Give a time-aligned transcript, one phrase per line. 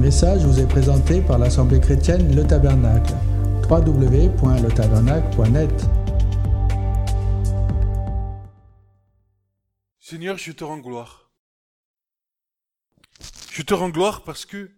[0.00, 3.12] message vous est présenté par l'Assemblée chrétienne Le Tabernacle.
[3.68, 5.70] www.letabernacle.net
[9.98, 11.30] Seigneur, je te rends gloire.
[13.52, 14.74] Je te rends gloire parce que,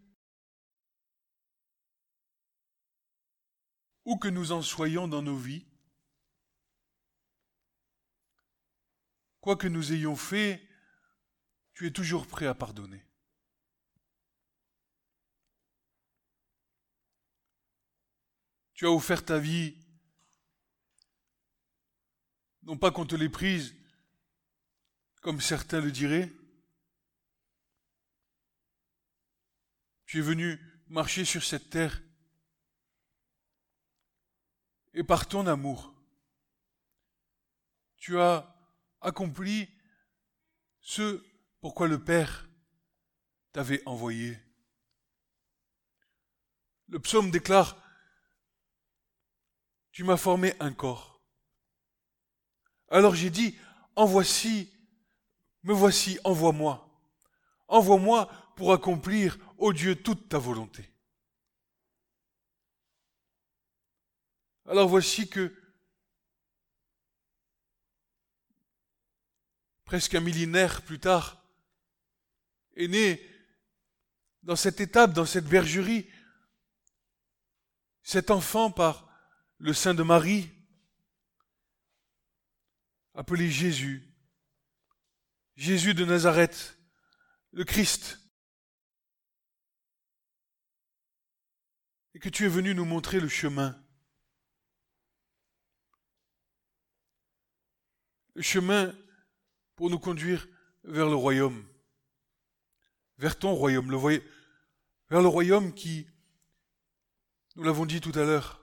[4.05, 5.69] où que nous en soyons dans nos vies,
[9.41, 10.61] quoi que nous ayons fait,
[11.75, 13.05] tu es toujours prêt à pardonner.
[18.83, 19.77] Tu as offert ta vie,
[22.65, 23.77] non pas qu'on te l'ait prise,
[25.21, 26.33] comme certains le diraient.
[30.05, 32.03] Tu es venu marcher sur cette terre
[34.95, 35.95] et par ton amour,
[37.99, 38.53] tu as
[39.01, 39.69] accompli
[40.81, 41.25] ce
[41.61, 42.49] pourquoi le Père
[43.53, 44.37] t'avait envoyé.
[46.89, 47.81] Le psaume déclare,
[49.93, 51.21] Tu m'as formé un corps.
[52.89, 53.57] Alors j'ai dit,
[53.95, 54.73] En voici,
[55.63, 56.89] me voici, envoie-moi.
[57.69, 60.91] Envoie-moi pour accomplir, ô Dieu, toute ta volonté.
[64.67, 65.55] Alors voici que
[69.93, 71.45] presque un millénaire plus tard,
[72.77, 73.21] est né
[74.43, 76.09] dans cette étape, dans cette bergerie,
[78.03, 79.12] cet enfant par
[79.63, 80.51] le sein de Marie,
[83.15, 84.13] appelé Jésus,
[85.55, 86.77] Jésus de Nazareth,
[87.53, 88.19] le Christ,
[92.15, 93.81] et que tu es venu nous montrer le chemin.
[98.35, 98.93] Le chemin
[99.77, 100.49] pour nous conduire
[100.83, 101.65] vers le royaume,
[103.17, 104.25] vers ton royaume, le
[105.09, 106.09] vers le royaume qui,
[107.55, 108.62] nous l'avons dit tout à l'heure,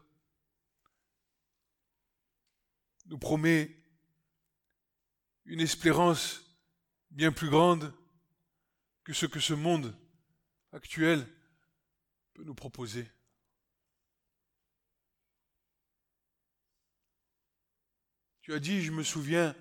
[3.10, 3.76] nous promet
[5.46, 6.42] une espérance
[7.10, 7.92] bien plus grande
[9.04, 9.98] que ce que ce monde
[10.72, 11.28] actuel
[12.34, 13.10] peut nous proposer.
[18.42, 19.56] Tu as dit, je me souviens,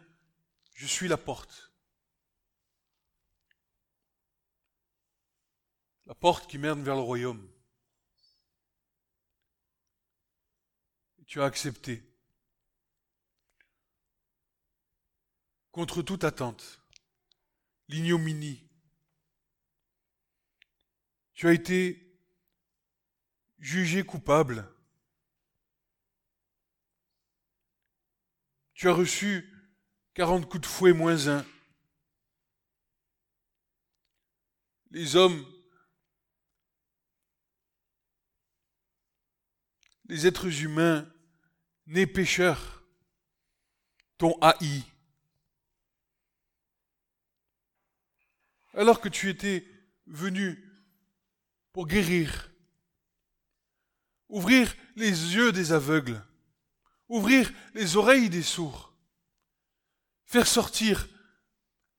[0.74, 1.72] je suis la porte.
[6.04, 7.50] La porte qui mène vers le royaume.
[11.26, 12.07] Tu as accepté.
[15.70, 16.80] Contre toute attente
[17.88, 18.68] l'ignominie.
[21.34, 22.08] Tu as été
[23.58, 24.68] jugé coupable.
[28.74, 29.52] Tu as reçu
[30.14, 31.46] 40 coups de fouet moins un.
[34.90, 35.44] Les hommes,
[40.06, 41.08] les êtres humains
[41.86, 42.82] nés pécheurs
[44.16, 44.84] t'ont haï.
[48.78, 49.66] Alors que tu étais
[50.06, 50.64] venu
[51.72, 52.52] pour guérir,
[54.28, 56.24] ouvrir les yeux des aveugles,
[57.08, 58.94] ouvrir les oreilles des sourds,
[60.26, 61.08] faire sortir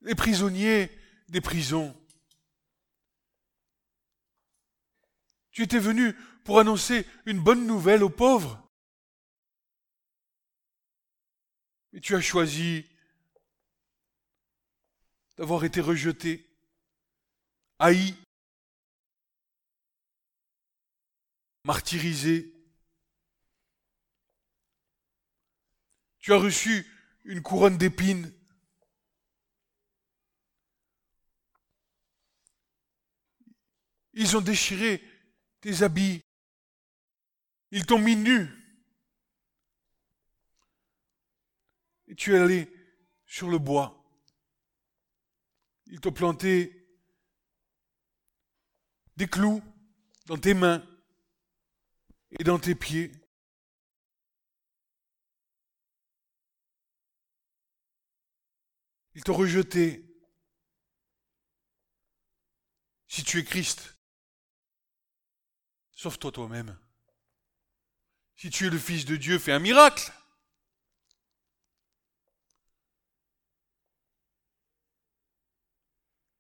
[0.02, 0.90] les prisonniers
[1.28, 1.94] des prisons.
[5.52, 6.14] Tu étais venu
[6.46, 8.66] pour annoncer une bonne nouvelle aux pauvres.
[11.92, 12.86] Mais tu as choisi
[15.36, 16.49] d'avoir été rejeté
[17.80, 18.16] haï,
[21.64, 22.54] martyrisé.
[26.20, 26.86] Tu as reçu
[27.24, 28.34] une couronne d'épines.
[34.14, 35.02] Ils ont déchiré
[35.62, 36.22] tes habits.
[37.72, 38.50] Ils t'ont mis nu.
[42.08, 42.68] Et tu es allé
[43.26, 43.96] sur le bois.
[45.86, 46.79] Ils t'ont planté
[49.19, 49.62] des clous
[50.27, 50.81] dans tes mains
[52.31, 53.12] et dans tes pieds.
[59.16, 60.06] Ils t'ont rejeté.
[63.10, 63.94] Si tu es Christ,
[65.92, 66.80] sauve-toi toi-même.
[68.38, 70.13] Si tu es le Fils de Dieu, fais un miracle.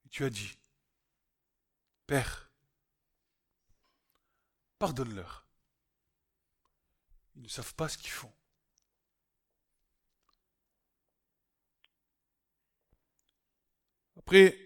[0.09, 0.57] Tu as dit,
[2.07, 2.48] Père,
[4.79, 5.45] Pardonne-leur.
[7.35, 8.33] Ils ne savent pas ce qu'ils font.
[14.17, 14.57] Après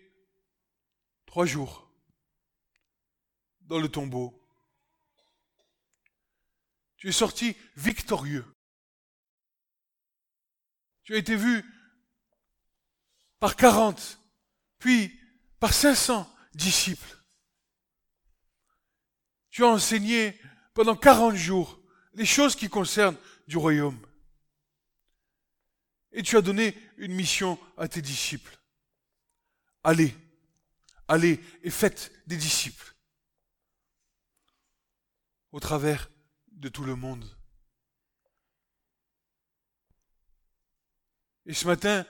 [1.25, 1.92] trois jours
[3.62, 4.39] dans le tombeau.
[6.98, 8.45] Tu es sorti victorieux.
[11.04, 11.63] Tu as été vu
[13.39, 14.19] par 40,
[14.80, 15.19] puis
[15.59, 17.23] par 500 disciples.
[19.54, 20.36] Tu as enseigné
[20.74, 21.80] pendant 40 jours
[22.16, 24.04] les choses qui concernent du royaume.
[26.12, 28.58] Et tu as donné une mission à tes disciples.
[29.84, 30.16] Allez,
[31.08, 32.96] allez et faites des disciples
[35.52, 36.10] au travers
[36.48, 37.24] de tout le monde.
[41.46, 42.08] Et ce matin,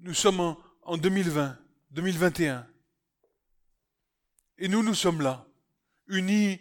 [0.00, 1.56] nous sommes en, en 2020,
[1.92, 2.68] 2021.
[4.58, 5.46] Et nous, nous sommes là,
[6.06, 6.60] unis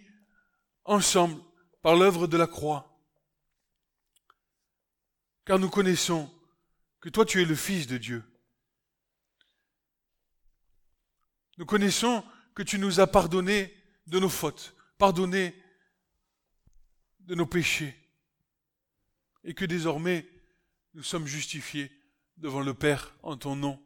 [0.85, 1.41] ensemble
[1.81, 2.89] par l'œuvre de la croix.
[5.45, 6.33] Car nous connaissons
[7.01, 8.23] que toi tu es le Fils de Dieu.
[11.57, 12.23] Nous connaissons
[12.55, 13.75] que tu nous as pardonné
[14.07, 15.53] de nos fautes, pardonné
[17.19, 17.95] de nos péchés,
[19.43, 20.27] et que désormais
[20.93, 21.91] nous sommes justifiés
[22.37, 23.83] devant le Père en ton nom.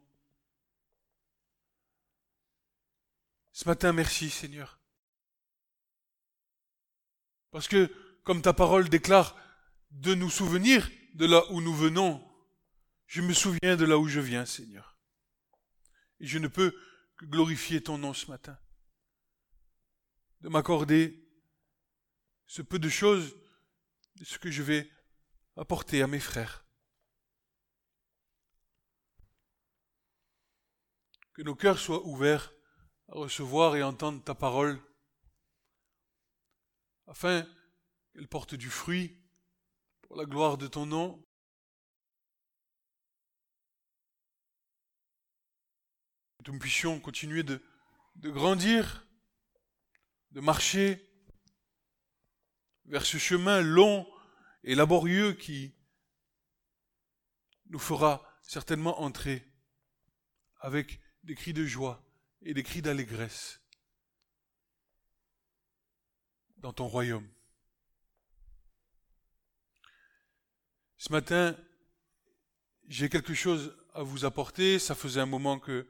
[3.52, 4.77] Ce matin, merci Seigneur.
[7.50, 7.92] Parce que,
[8.24, 9.36] comme ta parole déclare,
[9.90, 12.22] de nous souvenir de là où nous venons,
[13.06, 14.98] je me souviens de là où je viens, Seigneur.
[16.20, 16.74] Et je ne peux
[17.16, 18.58] que glorifier ton nom ce matin.
[20.40, 21.26] De m'accorder
[22.46, 23.34] ce peu de choses
[24.16, 24.90] de ce que je vais
[25.56, 26.64] apporter à mes frères.
[31.32, 32.52] Que nos cœurs soient ouverts
[33.08, 34.80] à recevoir et entendre ta parole,
[37.08, 37.46] afin
[38.12, 39.18] qu'elle porte du fruit
[40.02, 41.24] pour la gloire de ton nom.
[46.44, 47.62] Que nous puissions continuer de,
[48.16, 49.06] grandir,
[50.30, 51.04] de marcher
[52.86, 54.06] vers ce chemin long
[54.64, 55.74] et laborieux qui
[57.66, 59.46] nous fera certainement entrer
[60.60, 62.02] avec des cris de joie
[62.40, 63.60] et des cris d'allégresse
[66.58, 67.28] dans ton royaume.
[70.96, 71.56] Ce matin,
[72.88, 74.78] j'ai quelque chose à vous apporter.
[74.78, 75.86] Ça faisait un moment que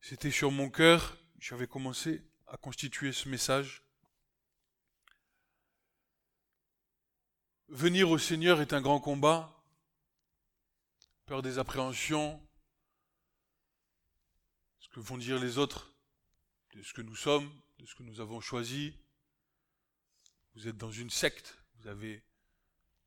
[0.00, 1.16] c'était sur mon cœur.
[1.38, 3.82] J'avais commencé à constituer ce message.
[7.68, 9.54] Venir au Seigneur est un grand combat.
[11.26, 12.42] Peur des appréhensions,
[14.80, 15.92] ce que vont dire les autres
[16.74, 18.94] de ce que nous sommes, de ce que nous avons choisi.
[20.58, 22.20] Vous êtes dans une secte, vous avez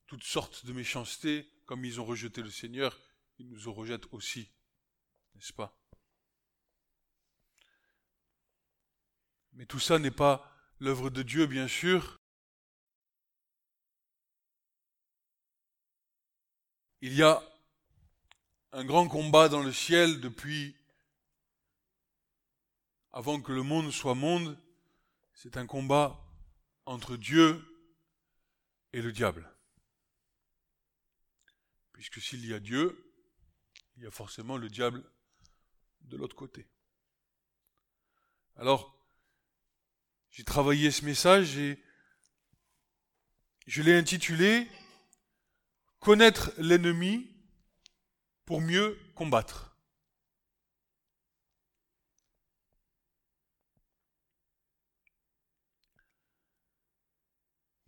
[0.07, 2.98] toutes sortes de méchancetés, comme ils ont rejeté le Seigneur,
[3.39, 4.50] ils nous en rejettent aussi,
[5.36, 5.77] n'est-ce pas?
[9.51, 10.50] Mais tout ça n'est pas
[10.80, 12.18] l'œuvre de Dieu, bien sûr.
[17.01, 17.44] Il y a
[18.71, 20.74] un grand combat dans le ciel depuis
[23.12, 24.57] avant que le monde soit monde.
[25.33, 26.30] C'est un combat
[26.85, 27.63] entre Dieu
[28.93, 29.49] et le diable.
[31.93, 33.13] Puisque s'il y a Dieu,
[33.95, 35.03] il y a forcément le diable
[36.01, 36.67] de l'autre côté.
[38.55, 38.97] Alors,
[40.29, 41.83] j'ai travaillé ce message et
[43.67, 44.67] je l'ai intitulé
[46.01, 47.29] Connaître l'ennemi
[48.45, 49.70] pour mieux combattre.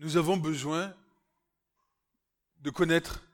[0.04, 0.94] Nous avons besoin
[2.58, 3.26] de connaître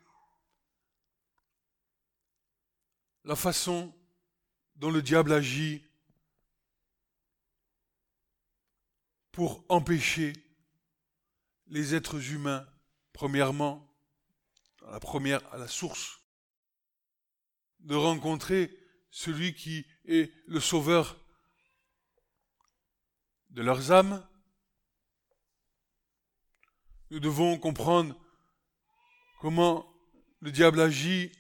[3.24, 3.92] la façon
[4.76, 5.84] dont le diable agit
[9.32, 10.32] pour empêcher
[11.66, 12.68] les êtres humains,
[13.14, 13.92] premièrement,
[14.86, 16.20] à la source,
[17.80, 18.78] de rencontrer
[19.10, 21.20] celui qui est le sauveur
[23.50, 24.24] de leurs âmes.
[27.12, 28.16] Nous devons comprendre
[29.40, 29.92] comment
[30.40, 31.32] le diable agit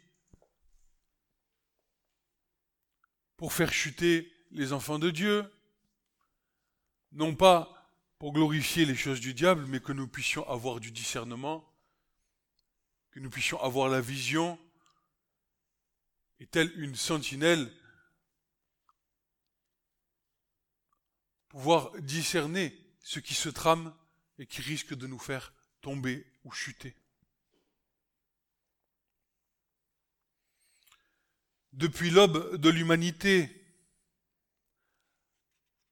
[3.37, 5.49] pour faire chuter les enfants de Dieu,
[7.11, 11.69] non pas pour glorifier les choses du diable, mais que nous puissions avoir du discernement
[13.11, 14.59] que nous puissions avoir la vision
[16.39, 17.71] et telle une sentinelle
[21.49, 23.95] pouvoir discerner ce qui se trame
[24.37, 26.95] et qui risque de nous faire tomber ou chuter.
[31.73, 33.49] Depuis l'aube de l'humanité,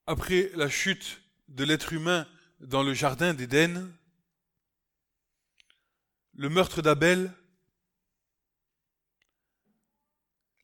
[0.05, 2.27] après la chute de l'être humain
[2.59, 3.91] dans le jardin d'Éden,
[6.33, 7.33] le meurtre d'Abel,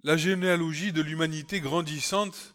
[0.03, 2.53] la généalogie de l'humanité grandissante,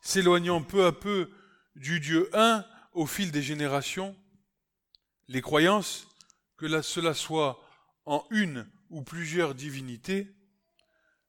[0.00, 1.30] s'éloignant peu à peu
[1.76, 4.16] du Dieu un au fil des générations,
[5.28, 6.06] les croyances,
[6.56, 7.62] que cela soit
[8.06, 10.34] en une ou plusieurs divinités,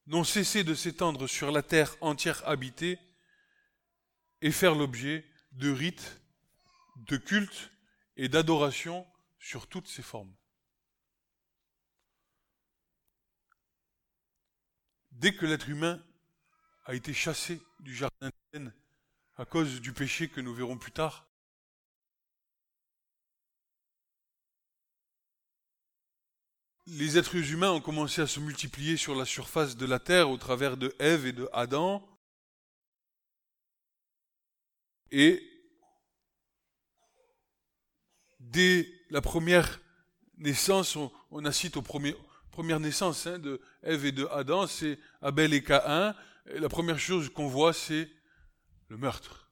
[0.07, 2.97] n'ont cessé de s'étendre sur la terre entière habitée
[4.41, 6.21] et faire l'objet de rites,
[6.95, 7.71] de cultes
[8.15, 9.05] et d'adoration
[9.37, 10.33] sur toutes ses formes.
[15.11, 16.01] Dès que l'être humain
[16.85, 18.73] a été chassé du jardin d'Éden
[19.35, 21.28] à cause du péché que nous verrons plus tard,
[26.91, 30.37] les êtres humains ont commencé à se multiplier sur la surface de la terre au
[30.37, 32.07] travers de Ève et de Adam.
[35.11, 35.43] Et
[38.39, 39.79] dès la première
[40.37, 40.97] naissance,
[41.31, 46.15] on, assiste aux premières naissances hein, de Ève et de Adam, c'est Abel et Caïn.
[46.45, 48.09] La première chose qu'on voit, c'est
[48.87, 49.51] le meurtre,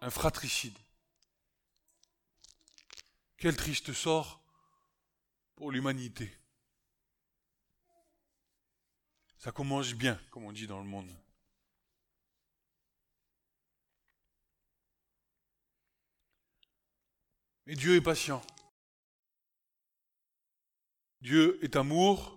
[0.00, 0.76] un fratricide.
[3.38, 4.42] Quel triste sort
[5.56, 6.37] pour l'humanité.
[9.38, 11.10] Ça commence bien, comme on dit dans le monde.
[17.66, 18.44] Mais Dieu est patient.
[21.20, 22.36] Dieu est amour.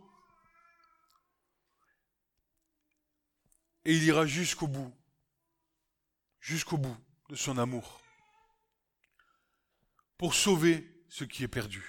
[3.86, 4.93] Et il ira jusqu'au bout.
[6.39, 6.98] Jusqu'au bout
[7.29, 8.00] de son amour.
[10.17, 11.84] Pour sauver ce qui est perdu.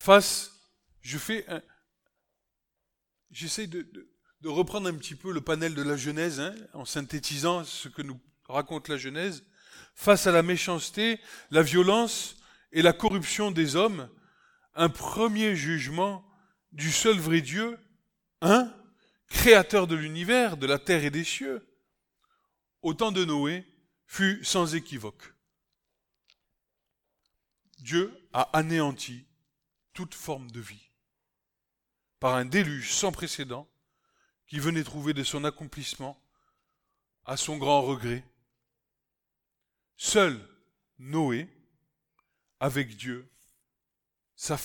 [0.00, 0.52] Face,
[1.00, 1.62] je fais un,
[3.30, 3.86] J'essaie de,
[4.44, 8.20] reprendre un petit peu le panel de la Genèse, hein, en synthétisant ce que nous
[8.48, 9.44] raconte la Genèse.
[9.94, 11.20] Face à la méchanceté,
[11.50, 12.36] la violence
[12.72, 14.08] et la corruption des hommes,
[14.74, 16.24] un premier jugement
[16.72, 17.78] du seul vrai Dieu,
[18.40, 18.72] hein,
[19.28, 21.66] créateur de l'univers, de la terre et des cieux,
[22.82, 23.66] au temps de Noé,
[24.06, 25.34] fut sans équivoque.
[27.78, 29.26] Dieu a anéanti
[29.92, 30.87] toute forme de vie
[32.20, 33.68] par un déluge sans précédent
[34.46, 36.20] qui venait trouver de son accomplissement,
[37.24, 38.24] à son grand regret.
[39.96, 40.40] Seul
[40.98, 41.48] Noé,
[42.60, 43.30] avec Dieu,
[44.50, 44.56] euh,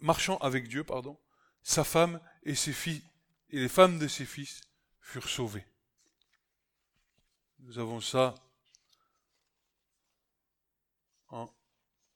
[0.00, 1.18] marchant avec Dieu, pardon,
[1.62, 3.02] sa femme et ses filles
[3.50, 4.60] et les femmes de ses fils
[5.00, 5.66] furent sauvés.
[7.60, 8.34] Nous avons ça
[11.28, 11.52] en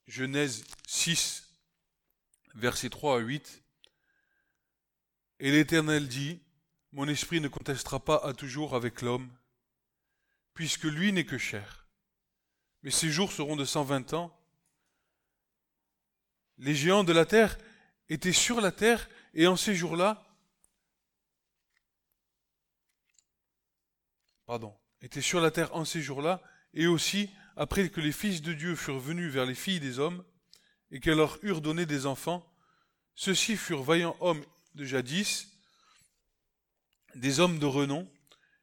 [0.07, 1.49] Genèse 6,
[2.55, 3.63] versets 3 à 8.
[5.43, 6.39] Et l'Éternel dit,
[6.93, 9.31] Mon esprit ne contestera pas à toujours avec l'homme,
[10.53, 11.89] puisque lui n'est que chair.
[12.83, 14.39] Mais ses jours seront de cent vingt ans.
[16.59, 17.57] Les géants de la terre
[18.11, 20.23] étaient sur la terre, et en ces jours-là,
[24.45, 26.43] pardon, étaient sur la terre en ces jours-là,
[26.75, 30.23] et aussi après que les fils de Dieu furent venus vers les filles des hommes,
[30.91, 32.47] et qu'elles leur eurent donné des enfants,
[33.15, 35.49] ceux-ci furent vaillants hommes de jadis,
[37.15, 38.11] des hommes de renom,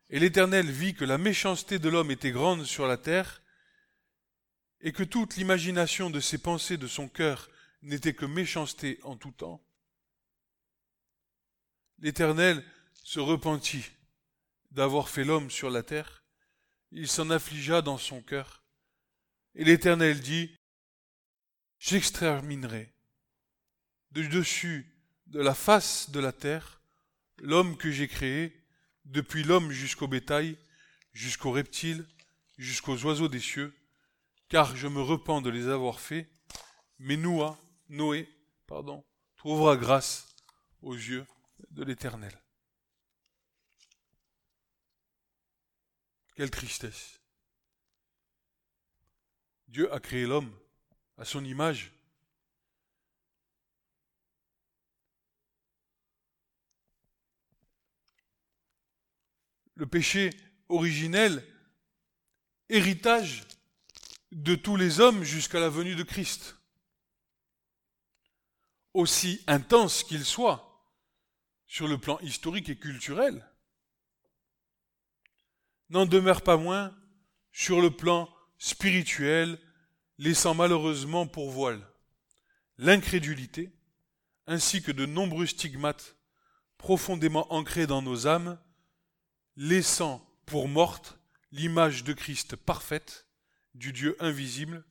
[0.10, 3.42] et l'Éternel vit que la méchanceté de l'homme était grande sur la terre,
[4.82, 7.50] et que toute l'imagination de ses pensées de son cœur
[7.82, 9.64] n'était que méchanceté en tout temps.
[12.00, 12.64] L'Éternel
[13.04, 13.86] se repentit
[14.72, 16.24] d'avoir fait l'homme sur la terre,
[16.92, 18.64] il s'en affligea dans son cœur,
[19.56, 20.56] et l'Éternel dit,
[21.80, 22.94] J'exterminerai
[24.12, 24.97] de dessus
[25.28, 26.82] de la face de la terre,
[27.38, 28.54] l'homme que j'ai créé,
[29.06, 30.58] depuis l'homme jusqu'au bétail,
[31.14, 32.08] jusqu'aux reptiles,
[32.58, 33.74] jusqu'aux oiseaux des cieux,
[34.50, 36.30] car je me repens de les avoir faits,
[37.00, 38.30] mais Noah, Noé,
[38.66, 39.04] pardon,
[39.36, 40.36] trouvera grâce
[40.82, 41.26] aux yeux
[41.72, 42.38] de l'Éternel.
[46.36, 47.20] Quelle tristesse.
[49.68, 50.54] Dieu a créé l'homme
[51.18, 51.92] à son image.
[59.78, 60.32] Le péché
[60.70, 61.46] originel,
[62.70, 63.44] héritage
[64.32, 66.58] de tous les hommes jusqu'à la venue de Christ.
[68.94, 70.64] Aussi intense qu'il soit
[71.68, 73.48] sur le plan historique et culturel,
[75.90, 76.98] n'en demeure pas moins
[77.52, 79.60] sur le plan spirituel,
[80.18, 81.88] laissant malheureusement pour voile
[82.80, 83.72] l'incrédulité,
[84.48, 86.16] ainsi que de nombreux stigmates
[86.78, 88.60] profondément ancrés dans nos âmes
[89.58, 91.20] laissant pour morte
[91.52, 93.28] l'image de Christ parfaite,
[93.74, 94.86] du Dieu invisible,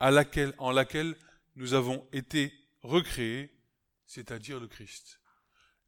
[0.00, 1.16] en laquelle
[1.54, 2.52] nous avons été
[2.82, 3.54] recréés,
[4.06, 5.20] c'est-à-dire le Christ.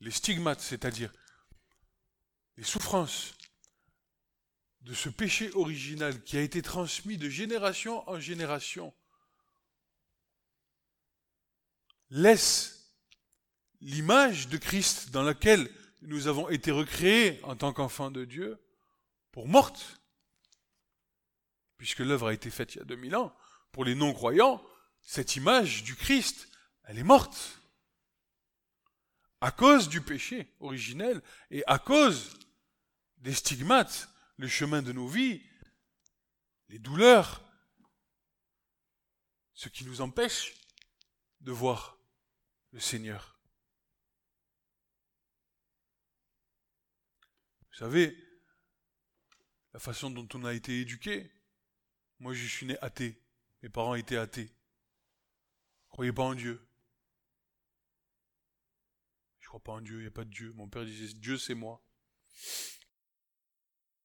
[0.00, 1.12] Les stigmates, c'est-à-dire
[2.56, 3.34] les souffrances
[4.82, 8.94] de ce péché original qui a été transmis de génération en génération,
[12.10, 12.94] laissent
[13.80, 15.70] l'image de Christ dans laquelle
[16.02, 18.61] nous avons été recréés en tant qu'enfants de Dieu
[19.30, 20.00] pour morte,
[21.76, 23.35] puisque l'œuvre a été faite il y a 2000 ans.
[23.71, 24.62] Pour les non-croyants,
[25.02, 26.49] cette image du Christ,
[26.85, 27.61] elle est morte.
[29.40, 32.37] À cause du péché originel et à cause
[33.18, 35.42] des stigmates, le chemin de nos vies,
[36.68, 37.42] les douleurs,
[39.54, 40.54] ce qui nous empêche
[41.40, 41.99] de voir
[42.73, 43.38] le Seigneur.
[47.72, 48.14] Vous savez,
[49.72, 51.32] la façon dont on a été éduqué,
[52.18, 53.18] moi je suis né athée,
[53.62, 54.52] mes parents étaient athées.
[55.88, 56.60] Croyez pas en Dieu.
[59.40, 60.52] Je crois pas en Dieu, il n'y a pas de Dieu.
[60.52, 61.82] Mon père disait Dieu c'est moi.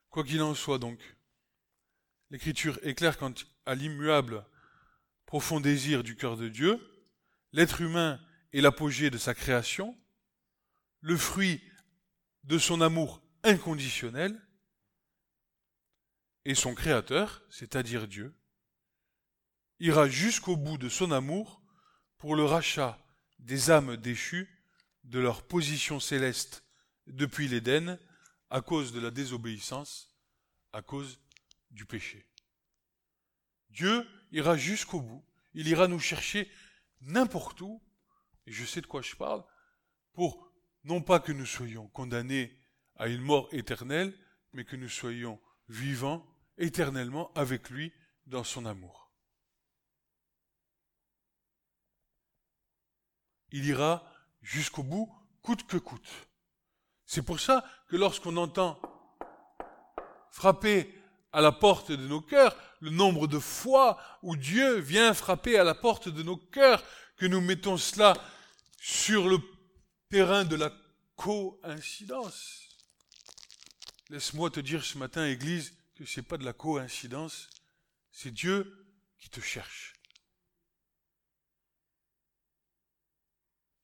[0.09, 0.99] Quoi qu'il en soit donc,
[2.29, 3.33] l'écriture est claire quant
[3.65, 4.45] à l'immuable
[5.25, 6.79] profond désir du cœur de Dieu,
[7.51, 9.97] l'être humain est l'apogée de sa création,
[11.01, 11.61] le fruit
[12.45, 14.39] de son amour inconditionnel,
[16.43, 18.37] et son Créateur, c'est-à-dire Dieu,
[19.79, 21.61] ira jusqu'au bout de son amour
[22.17, 22.99] pour le rachat
[23.39, 24.49] des âmes déchues
[25.05, 26.65] de leur position céleste
[27.05, 27.97] depuis l'Éden
[28.49, 30.13] à cause de la désobéissance,
[30.73, 31.19] à cause
[31.71, 32.25] du péché.
[33.69, 36.51] Dieu ira jusqu'au bout, il ira nous chercher
[37.01, 37.81] n'importe où,
[38.45, 39.45] et je sais de quoi je parle,
[40.13, 40.51] pour
[40.83, 42.56] non pas que nous soyons condamnés
[42.97, 44.17] à une mort éternelle,
[44.53, 45.39] mais que nous soyons
[45.69, 46.25] vivants
[46.57, 47.93] éternellement avec lui
[48.25, 49.11] dans son amour.
[53.51, 54.03] Il ira
[54.41, 55.09] jusqu'au bout,
[55.41, 56.27] coûte que coûte.
[57.05, 58.79] C'est pour ça que lorsqu'on entend
[60.31, 60.93] frapper
[61.31, 65.63] à la porte de nos cœurs, le nombre de fois où Dieu vient frapper à
[65.63, 66.83] la porte de nos cœurs,
[67.15, 68.13] que nous mettons cela
[68.79, 69.39] sur le
[70.09, 70.71] terrain de la
[71.15, 72.66] coïncidence.
[74.09, 77.49] Laisse-moi te dire ce matin, Église, que ce n'est pas de la coïncidence,
[78.11, 79.93] c'est Dieu qui te cherche.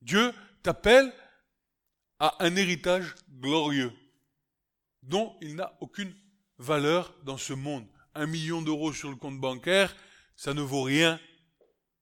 [0.02, 1.14] Dieu t'appelle
[2.20, 3.94] à un héritage glorieux
[5.02, 6.16] dont il n'a aucune
[6.58, 7.88] valeur dans ce monde.
[8.16, 9.96] Un million d'euros sur le compte bancaire,
[10.36, 11.20] ça ne vaut rien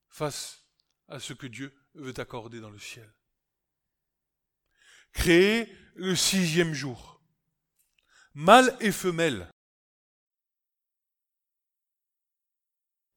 [0.10, 0.64] face
[1.08, 3.12] à ce que Dieu veut accorder dans le ciel.
[5.14, 7.21] Créer le sixième jour.
[8.34, 9.50] Mâle et femelle.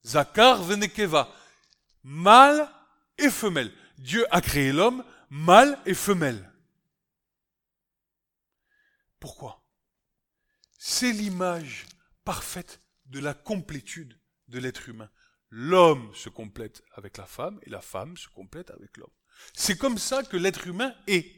[0.04, 1.32] Zakar venekeva.
[2.02, 2.68] Mâle
[3.18, 3.72] et femelle.
[3.98, 6.52] Dieu a créé l'homme, mâle et femelle.
[9.20, 9.64] Pourquoi?
[10.78, 11.86] C'est l'image
[12.24, 15.10] parfaite de la complétude de l'être humain.
[15.48, 19.14] L'homme se complète avec la femme et la femme se complète avec l'homme.
[19.54, 21.32] C'est comme ça que l'être humain est.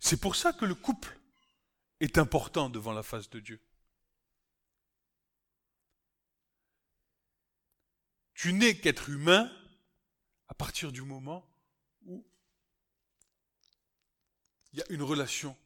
[0.00, 1.18] C'est pour ça que le couple
[2.02, 3.60] est important devant la face de Dieu.
[8.34, 9.50] Tu n'es qu'être humain
[10.48, 11.48] à partir du moment
[12.04, 12.26] où
[14.72, 15.56] il y a une relation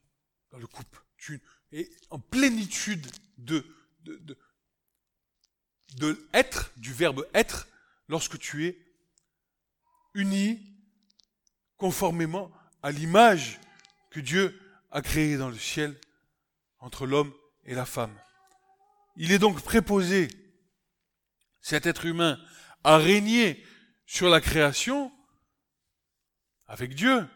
[0.51, 1.03] dans le couple.
[1.17, 3.67] Tu es en plénitude de,
[4.01, 4.39] de, de,
[5.95, 7.67] de être, du verbe être,
[8.09, 8.79] lorsque tu es
[10.13, 10.61] uni
[11.79, 13.59] conformément à l'image
[14.11, 15.99] que Dieu a créée dans le ciel
[16.87, 18.17] entre l'homme et la femme.
[19.17, 20.29] Il est donc préposé,
[21.61, 22.39] cet être humain,
[22.85, 23.65] à régner
[24.07, 25.13] sur la création
[26.67, 27.27] avec Dieu,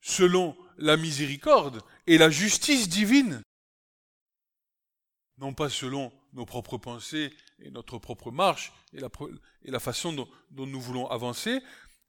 [0.00, 3.42] selon la miséricorde et la justice divine.
[5.36, 9.00] Non pas selon nos propres pensées et notre propre marche et
[9.70, 11.60] la, façon dont nous voulons avancer,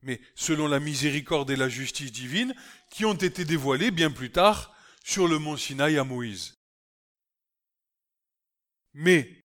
[0.01, 2.55] mais selon la miséricorde et la justice divine
[2.89, 4.73] qui ont été dévoilées bien plus tard
[5.03, 6.57] sur le mont Sinaï à Moïse.
[8.93, 9.43] Mais,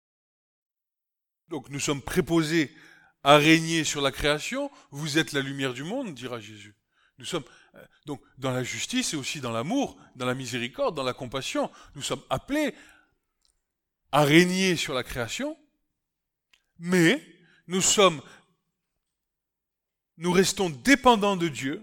[1.49, 2.75] donc nous sommes préposés
[3.23, 6.77] à régner sur la création, vous êtes la lumière du monde, dira Jésus.
[7.19, 11.03] Nous sommes euh, donc dans la justice et aussi dans l'amour, dans la miséricorde, dans
[11.03, 12.75] la compassion, nous sommes appelés
[14.13, 15.59] à régner sur la création,
[16.79, 17.25] mais
[17.67, 18.23] nous sommes
[20.19, 21.83] nous restons dépendants de Dieu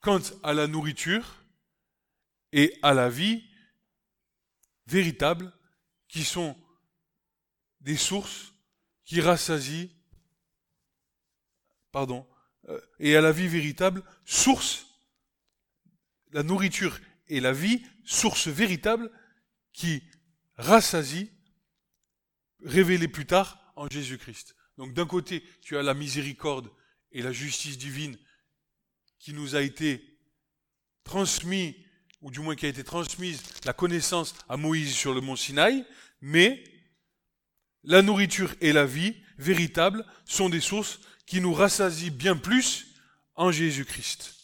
[0.00, 1.43] quant à la nourriture
[2.56, 3.44] et à la vie
[4.86, 5.52] véritables
[6.06, 6.56] qui sont
[7.80, 8.54] des sources
[9.04, 9.90] qui rassasient,
[11.90, 12.26] pardon,
[12.68, 14.86] euh, et à la vie véritable, source,
[16.30, 19.10] la nourriture et la vie, source véritable
[19.72, 20.04] qui
[20.56, 21.32] rassasie,
[22.60, 24.54] révélée plus tard en Jésus-Christ.
[24.78, 26.70] Donc d'un côté, tu as la miséricorde
[27.10, 28.16] et la justice divine
[29.18, 30.20] qui nous a été
[31.02, 31.83] transmis,
[32.24, 35.84] ou du moins qui a été transmise, la connaissance à Moïse sur le mont Sinaï,
[36.22, 36.64] mais
[37.82, 42.86] la nourriture et la vie véritable sont des sources qui nous rassasient bien plus
[43.34, 44.34] en Jésus-Christ.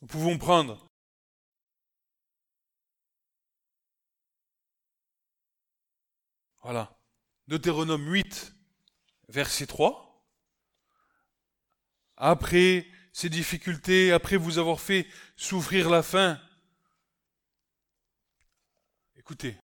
[0.00, 0.88] Nous pouvons prendre
[6.62, 6.98] Voilà.
[7.48, 8.54] Deutéronome 8,
[9.28, 10.26] verset 3.
[12.16, 16.38] Après ces difficultés, après vous avoir fait souffrir la faim,
[19.28, 19.60] écoutez,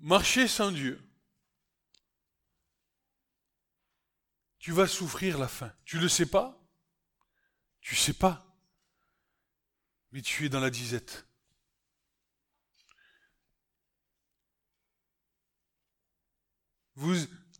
[0.00, 1.00] marcher sans Dieu,
[4.58, 5.72] tu vas souffrir la faim.
[5.84, 6.60] Tu ne le sais pas?
[7.80, 8.44] Tu sais pas.
[10.10, 11.28] Mais tu es dans la disette.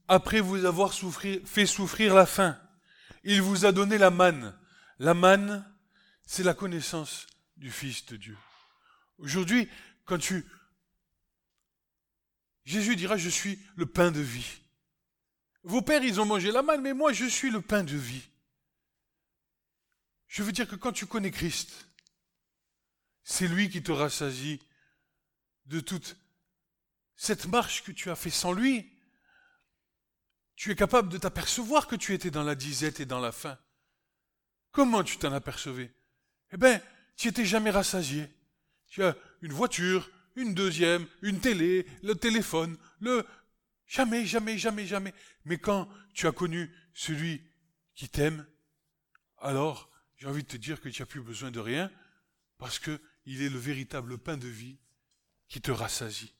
[0.08, 2.60] Après vous avoir fait souffrir la faim,
[3.22, 4.58] il vous a donné la manne.
[4.98, 5.72] La manne,
[6.26, 8.36] c'est la connaissance du Fils de Dieu.
[9.18, 9.68] Aujourd'hui,
[10.04, 10.44] quand tu...
[12.64, 14.60] Jésus dira, je suis le pain de vie.
[15.62, 18.28] Vos pères, ils ont mangé la manne, mais moi, je suis le pain de vie.
[20.26, 21.86] Je veux dire que quand tu connais Christ,
[23.22, 24.60] c'est lui qui te rassasie
[25.66, 26.16] de toute
[27.16, 28.90] cette marche que tu as fait sans lui
[30.58, 33.56] tu es capable de t'apercevoir que tu étais dans la disette et dans la faim.
[34.72, 35.94] Comment tu t'en apercevais?
[36.50, 36.82] Eh bien,
[37.18, 38.30] tu n'étais jamais rassasié.
[38.86, 43.26] Tu as une voiture, une deuxième, une télé, le téléphone, le...
[43.86, 45.12] Jamais, jamais, jamais, jamais.
[45.44, 47.42] Mais quand tu as connu celui
[47.94, 48.46] qui t'aime,
[49.38, 51.90] alors j'ai envie de te dire que tu n'as plus besoin de rien,
[52.56, 54.78] parce que il est le véritable pain de vie
[55.48, 56.34] qui te rassasie.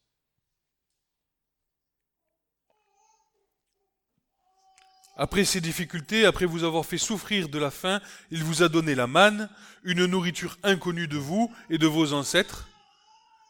[5.20, 8.00] Après ces difficultés, après vous avoir fait souffrir de la faim,
[8.30, 9.50] il vous a donné la manne,
[9.82, 12.68] une nourriture inconnue de vous et de vos ancêtres.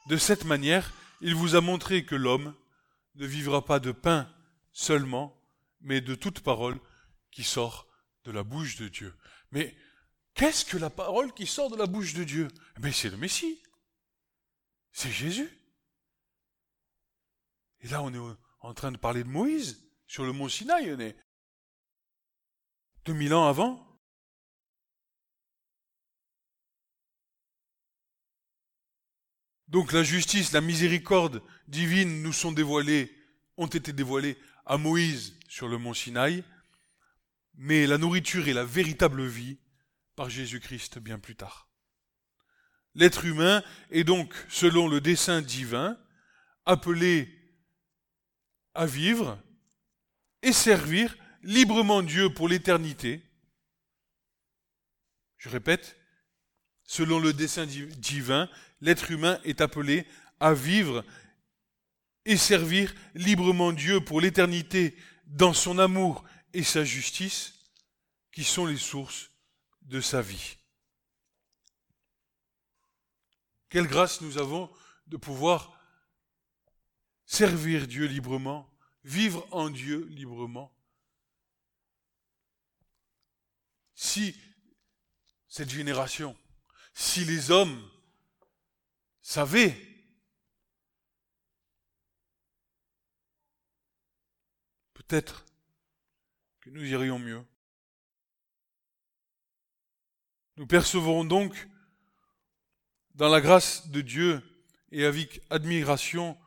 [0.08, 2.54] De cette manière, il vous a montré que l'homme
[3.16, 4.32] ne vivra pas de pain
[4.72, 5.38] seulement,
[5.82, 6.80] mais de toute parole
[7.30, 7.86] qui sort
[8.24, 9.14] de la bouche de Dieu.
[9.52, 9.76] Mais
[10.32, 12.48] qu'est-ce que la parole qui sort de la bouche de Dieu?
[12.80, 13.60] Mais c'est le Messie.
[14.92, 15.50] C'est Jésus.
[17.82, 20.94] Et là, on est en train de parler de Moïse sur le mont Sinaï.
[20.94, 21.16] On est
[23.08, 23.82] 2000 ans avant
[29.68, 33.10] Donc la justice, la miséricorde divine nous sont dévoilées,
[33.56, 36.44] ont été dévoilées à Moïse sur le mont Sinaï,
[37.54, 39.58] mais la nourriture et la véritable vie
[40.14, 41.70] par Jésus-Christ bien plus tard.
[42.94, 45.98] L'être humain est donc, selon le dessein divin,
[46.66, 47.34] appelé
[48.74, 49.42] à vivre
[50.42, 53.22] et servir librement Dieu pour l'éternité.
[55.36, 55.96] Je répète,
[56.84, 58.48] selon le dessein divin,
[58.80, 60.06] l'être humain est appelé
[60.40, 61.04] à vivre
[62.24, 64.96] et servir librement Dieu pour l'éternité
[65.26, 67.54] dans son amour et sa justice,
[68.32, 69.30] qui sont les sources
[69.82, 70.56] de sa vie.
[73.68, 74.70] Quelle grâce nous avons
[75.06, 75.78] de pouvoir
[77.26, 78.70] servir Dieu librement,
[79.04, 80.72] vivre en Dieu librement,
[84.00, 84.40] si
[85.48, 86.36] cette génération,
[86.94, 87.90] si les hommes
[89.22, 89.76] savaient
[94.94, 95.44] peut-être
[96.60, 97.44] que nous irions mieux.
[100.58, 101.68] Nous percevrons donc
[103.16, 104.40] dans la grâce de Dieu
[104.92, 106.38] et avec admiration,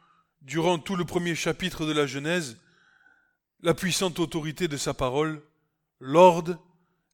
[0.41, 2.57] durant tout le premier chapitre de la Genèse,
[3.59, 5.45] la puissante autorité de sa parole,
[5.99, 6.57] l'ordre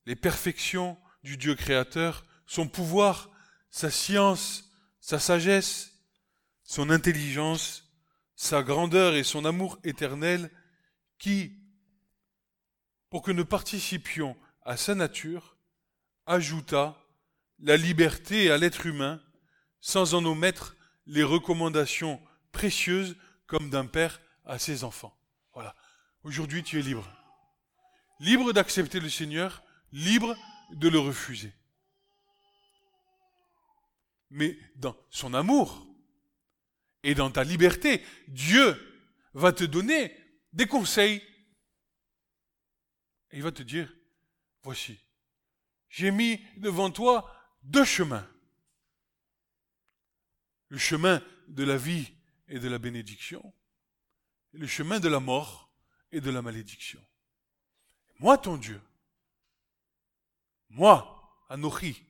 [0.07, 3.29] les perfections du Dieu créateur, son pouvoir,
[3.69, 5.91] sa science, sa sagesse,
[6.63, 7.91] son intelligence,
[8.33, 10.49] sa grandeur et son amour éternel,
[11.19, 11.59] qui,
[13.09, 15.57] pour que nous participions à sa nature,
[16.25, 16.97] ajouta
[17.59, 19.21] la liberté à l'être humain,
[19.81, 22.21] sans en omettre les recommandations
[22.53, 25.19] précieuses comme d'un père à ses enfants.
[25.53, 25.75] Voilà.
[26.23, 27.11] Aujourd'hui, tu es libre.
[28.21, 30.35] Libre d'accepter le Seigneur, libre
[30.71, 31.53] de le refuser.
[34.29, 35.87] mais dans son amour
[37.03, 38.75] et dans ta liberté, Dieu
[39.33, 40.13] va te donner
[40.53, 41.21] des conseils.
[43.31, 43.93] Il va te dire,
[44.63, 44.99] voici,
[45.89, 48.27] j'ai mis devant toi deux chemins.
[50.69, 52.13] Le chemin de la vie
[52.49, 53.53] et de la bénédiction,
[54.51, 55.71] le chemin de la mort
[56.11, 57.01] et de la malédiction.
[58.19, 58.81] Moi, ton Dieu,
[60.69, 62.03] moi, Anochi,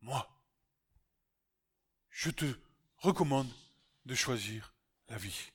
[0.00, 0.28] moi,
[2.10, 2.46] je te
[2.98, 3.52] recommande
[4.04, 4.74] de choisir
[5.08, 5.52] la vie.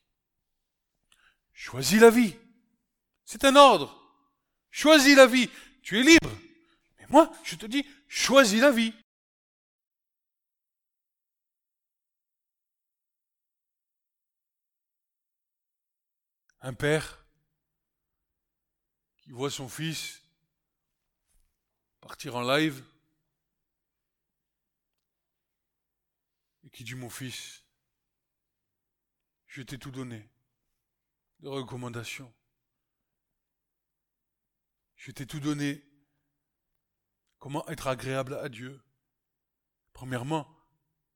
[1.53, 2.35] Choisis la vie.
[3.25, 3.97] C'est un ordre.
[4.69, 5.49] Choisis la vie.
[5.81, 6.31] Tu es libre.
[6.99, 8.93] Mais moi, je te dis, choisis la vie.
[16.61, 17.25] Un père
[19.17, 20.20] qui voit son fils
[22.01, 22.83] partir en live
[26.63, 27.63] et qui dit mon fils,
[29.47, 30.29] je t'ai tout donné
[31.39, 32.33] de recommandations.
[34.95, 35.83] Je t'ai tout donné.
[37.39, 38.79] Comment être agréable à Dieu
[39.93, 40.47] Premièrement,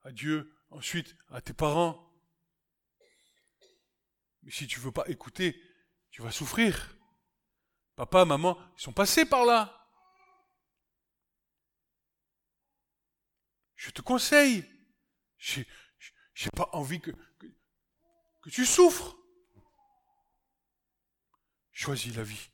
[0.04, 2.12] à Dieu, ensuite à tes parents.
[4.42, 5.62] Mais si tu veux pas écouter,
[6.10, 6.98] tu vas souffrir.
[7.96, 9.85] Papa, maman, ils sont passés par là.
[13.86, 14.66] Je te conseille.
[15.38, 15.68] J'ai,
[16.34, 17.12] j'ai pas envie que
[18.50, 19.16] tu souffres.
[21.72, 22.50] Choisis la vie.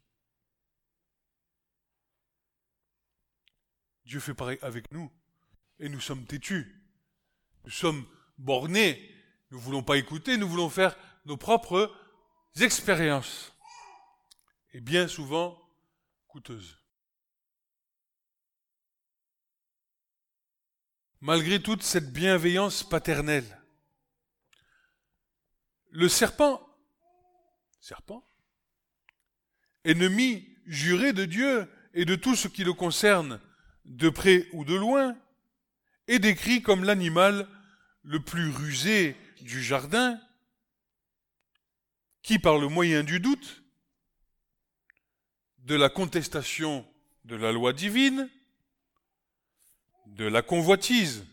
[4.03, 5.09] Dieu fait pareil avec nous.
[5.79, 6.83] Et nous sommes têtus.
[7.63, 8.05] Nous sommes
[8.37, 8.99] bornés.
[9.51, 11.95] Nous ne voulons pas écouter, nous voulons faire nos propres
[12.59, 13.53] expériences.
[14.73, 15.57] Et bien souvent
[16.27, 16.80] coûteuses.
[21.21, 23.61] Malgré toute cette bienveillance paternelle,
[25.91, 26.67] le serpent,
[29.83, 33.39] ennemi juré de Dieu et de tout ce qui le concerne,
[33.85, 35.15] de près ou de loin,
[36.07, 37.47] est décrit comme l'animal
[38.01, 40.19] le plus rusé du jardin,
[42.23, 43.61] qui par le moyen du doute,
[45.59, 46.83] de la contestation
[47.25, 48.27] de la loi divine,
[50.05, 51.25] de la convoitise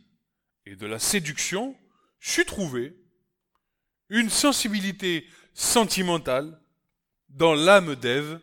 [0.67, 1.77] et de la séduction,
[2.21, 2.97] sut trouver
[4.09, 6.61] une sensibilité sentimentale
[7.29, 8.41] dans l'âme d'Ève,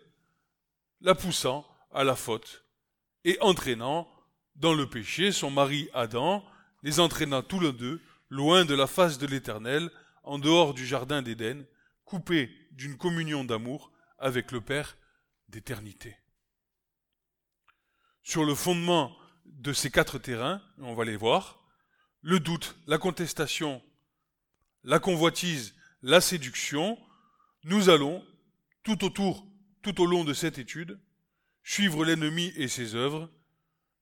[1.02, 2.66] la poussant à la faute
[3.24, 4.10] et entraînant
[4.56, 6.46] dans le péché son mari Adam,
[6.84, 9.90] les entraînant tous les deux loin de la face de l'Éternel,
[10.24, 11.66] en dehors du jardin d'Éden,
[12.06, 14.98] coupés d'une communion d'amour avec le Père
[15.50, 16.16] d'éternité.
[18.24, 21.64] Sur le fondement de ces quatre terrains, on va les voir,
[22.22, 23.82] le doute, la contestation,
[24.84, 26.98] la convoitise, la séduction,
[27.64, 28.24] nous allons,
[28.84, 29.46] tout autour,
[29.82, 31.00] tout au long de cette étude,
[31.64, 33.30] suivre l'ennemi et ses œuvres.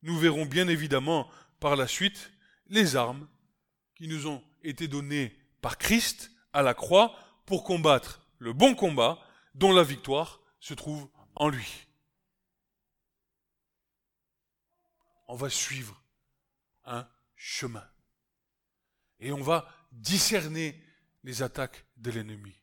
[0.01, 1.29] Nous verrons bien évidemment
[1.60, 2.32] par la suite
[2.67, 3.27] les armes
[3.95, 9.19] qui nous ont été données par Christ à la croix pour combattre le bon combat
[9.56, 11.88] dont la victoire se trouve en lui.
[15.27, 16.01] On va suivre
[16.86, 17.88] un chemin.
[19.19, 20.81] Et on va discerner
[21.23, 22.53] les attaques de l'ennemi.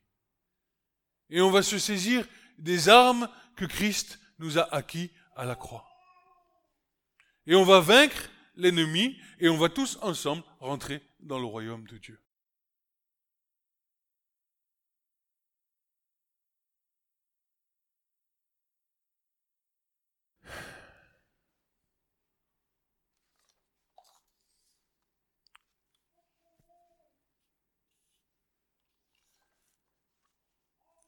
[1.29, 5.87] Et on va se saisir des armes que Christ nous a acquis à la croix.
[7.47, 11.97] Et on va vaincre l'ennemi et on va tous ensemble rentrer dans le royaume de
[11.97, 12.19] Dieu.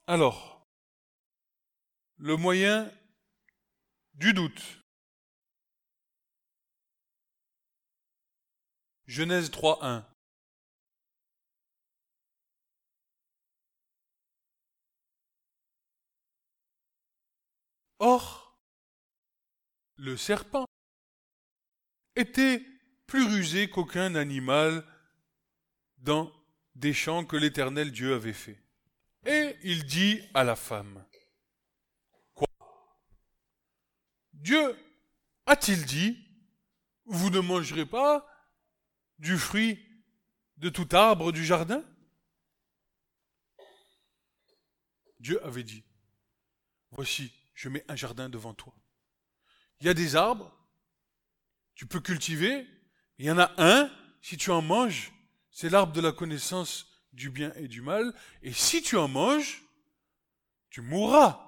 [0.06, 0.68] Alors,
[2.18, 2.92] le moyen
[4.12, 4.82] du doute.
[9.06, 10.04] Genèse 3.1.
[17.98, 18.58] Or,
[19.96, 20.66] le serpent
[22.16, 22.62] était
[23.06, 24.84] plus rusé qu'aucun animal
[25.96, 26.30] dans
[26.74, 28.63] des champs que l'Éternel Dieu avait fait.
[29.26, 31.04] Et il dit à la femme,
[32.34, 32.48] Quoi?
[34.32, 34.76] Dieu
[35.46, 36.18] a-t-il dit,
[37.06, 38.26] vous ne mangerez pas
[39.18, 39.78] du fruit
[40.58, 41.82] de tout arbre du jardin?
[45.20, 45.84] Dieu avait dit,
[46.90, 48.74] voici, je mets un jardin devant toi.
[49.80, 50.54] Il y a des arbres,
[51.74, 52.66] tu peux cultiver,
[53.18, 55.12] il y en a un, si tu en manges,
[55.50, 59.62] c'est l'arbre de la connaissance du bien et du mal, et si tu en manges,
[60.70, 61.40] tu mourras.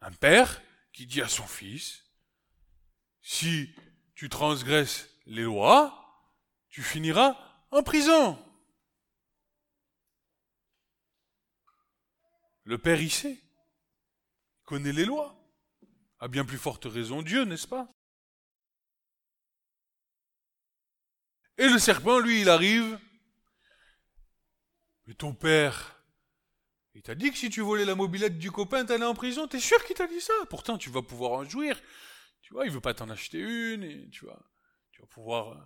[0.00, 2.04] Un père qui dit à son fils,
[3.20, 3.74] si
[4.14, 5.98] tu transgresses les lois,
[6.68, 7.36] tu finiras
[7.70, 8.38] en prison.
[12.64, 13.40] Le père y sait,
[14.64, 15.36] connaît les lois,
[16.18, 17.88] a bien plus forte raison Dieu, n'est-ce pas?
[21.58, 22.98] Et le serpent, lui, il arrive.
[25.06, 26.02] Mais ton père,
[26.94, 29.48] il t'a dit que si tu volais la mobilette du copain, t'allais en prison.
[29.48, 30.34] T'es sûr qu'il t'a dit ça?
[30.50, 31.80] Pourtant, tu vas pouvoir en jouir.
[32.42, 34.50] Tu vois, il veut pas t'en acheter une et tu vois,
[34.90, 35.64] tu vas pouvoir euh,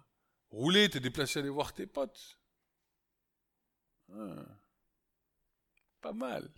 [0.51, 2.39] rouler, te déplacer, aller voir tes potes.
[4.13, 4.47] Ah.
[6.01, 6.49] pas mal.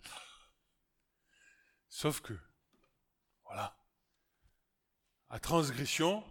[1.87, 2.33] Sauf que,
[3.45, 3.75] voilà,
[5.29, 6.23] à transgression,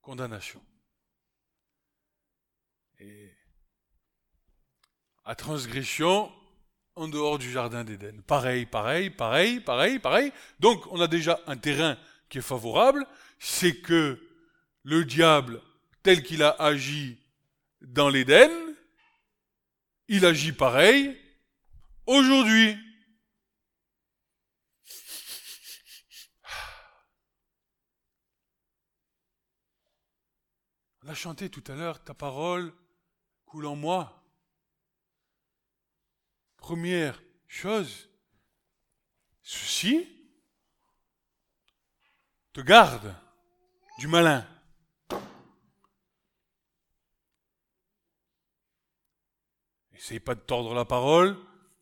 [0.00, 0.64] condamnation.
[2.98, 3.33] Et
[5.24, 6.30] à transgression,
[6.96, 8.22] en dehors du jardin d'Éden.
[8.22, 10.32] Pareil, pareil, pareil, pareil, pareil.
[10.60, 13.06] Donc on a déjà un terrain qui est favorable,
[13.38, 14.20] c'est que
[14.82, 15.60] le diable,
[16.02, 17.18] tel qu'il a agi
[17.80, 18.50] dans l'Éden,
[20.08, 21.18] il agit pareil
[22.06, 22.76] aujourd'hui.
[31.02, 32.72] On a chanté tout à l'heure, ta parole
[33.44, 34.23] coule en moi.
[36.66, 38.08] Première chose,
[39.42, 40.08] ceci
[42.54, 43.14] te garde
[43.98, 44.48] du malin.
[49.92, 51.36] Essaye pas de tordre la parole,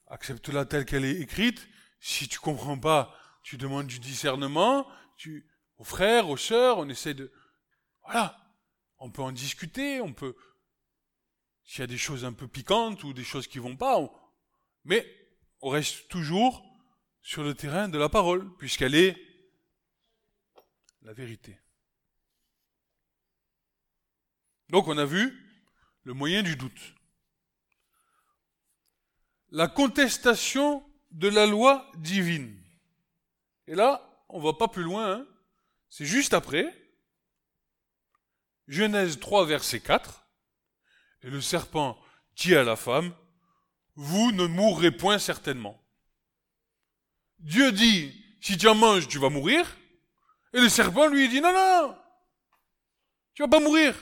[0.09, 1.69] accepte-la telle qu'elle est écrite.
[2.01, 7.15] Si tu comprends pas, tu demandes du discernement, tu, aux frères, aux sœurs, on essaie
[7.15, 7.31] de,
[8.03, 8.37] voilà.
[8.99, 10.35] On peut en discuter, on peut,
[11.63, 14.11] s'il y a des choses un peu piquantes ou des choses qui vont pas,
[14.85, 15.07] mais
[15.61, 16.65] on reste toujours
[17.23, 19.17] sur le terrain de la parole, puisqu'elle est
[21.03, 21.59] la vérité.
[24.69, 25.39] Donc on a vu
[26.03, 26.95] le moyen du doute.
[29.51, 32.59] La contestation de la loi divine.
[33.67, 35.27] Et là, on va pas plus loin, hein.
[35.91, 36.75] c'est juste après.
[38.67, 40.27] Genèse 3, verset 4.
[41.23, 42.01] Et le serpent
[42.37, 43.15] dit à la femme,
[43.95, 45.83] vous ne mourrez point certainement.
[47.39, 49.77] Dieu dit, si tu en manges, tu vas mourir.
[50.53, 51.97] Et le serpent lui dit, non, non,
[53.35, 53.95] tu vas pas mourir.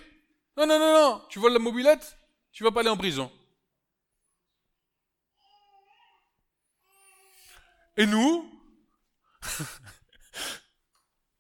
[0.57, 2.19] Non, non, non, non, tu voles la mobilette,
[2.53, 3.33] tu vas pas aller en prison.
[7.97, 8.51] Et nous,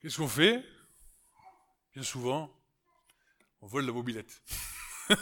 [0.00, 0.64] qu'est-ce qu'on fait?
[1.94, 2.50] Bien souvent,
[3.60, 4.42] on vole la mobilette.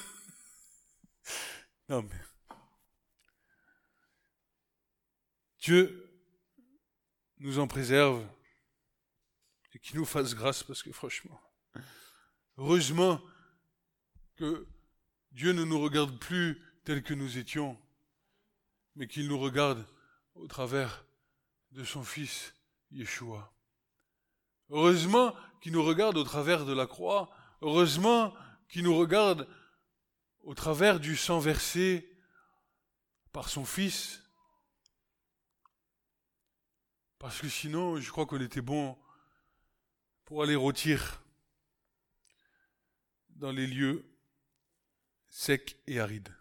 [1.89, 2.28] non mais
[5.69, 6.11] Dieu
[7.41, 8.27] nous en préserve
[9.75, 11.39] et qu'il nous fasse grâce parce que franchement,
[12.57, 13.21] heureusement
[14.37, 14.67] que
[15.31, 17.79] Dieu ne nous regarde plus tel que nous étions,
[18.97, 19.87] mais qu'il nous regarde
[20.37, 21.05] au travers
[21.73, 22.55] de son Fils
[22.91, 23.53] Yeshua.
[24.71, 28.35] Heureusement qu'il nous regarde au travers de la croix, heureusement
[28.71, 29.47] qu'il nous regarde
[30.45, 32.11] au travers du sang versé
[33.33, 34.23] par son Fils
[37.19, 38.97] parce que sinon, je crois qu'on était bon
[40.25, 41.23] pour aller rôtir
[43.31, 44.05] dans les lieux
[45.29, 46.35] secs et arides.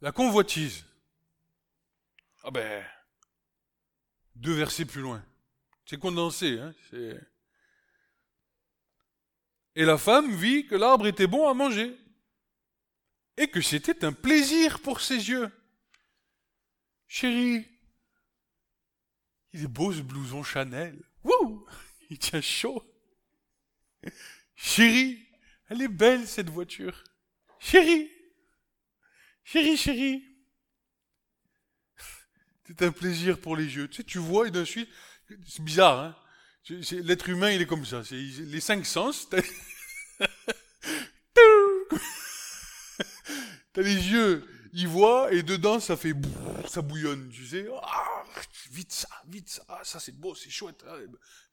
[0.00, 0.84] La convoitise.
[2.42, 2.84] Ah ben,
[4.34, 5.24] deux versets plus loin.
[5.86, 6.74] C'est condensé, hein.
[9.74, 11.96] Et la femme vit que l'arbre était bon à manger
[13.36, 15.50] et que c'était un plaisir pour ses yeux.
[17.14, 17.68] Chérie,
[19.52, 20.98] il est beau ce blouson Chanel.
[21.22, 21.66] Wouh
[22.08, 22.82] Il tient chaud.
[24.56, 25.22] Chérie,
[25.68, 27.04] elle est belle cette voiture.
[27.58, 28.10] Chérie,
[29.44, 30.24] chérie, chérie.
[32.66, 33.88] C'est un plaisir pour les yeux.
[33.88, 34.88] Tu sais, tu vois et d'un suite,
[35.46, 36.16] c'est bizarre, hein
[36.92, 38.00] L'être humain, il est comme ça.
[38.10, 39.28] Les cinq sens.
[39.28, 39.42] T'as
[43.82, 46.14] les yeux il voit et dedans ça fait
[46.66, 47.66] ça bouillonne, tu sais.
[47.82, 48.24] Ah,
[48.70, 50.84] vite ça, vite ça, ah, ça c'est beau, c'est chouette.
[50.86, 50.96] Ah,